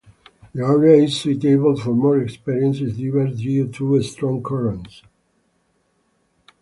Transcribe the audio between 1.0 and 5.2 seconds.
is suitable for more experienced divers due to strong currents.